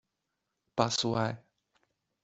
[0.75, 1.45] 巴苏埃。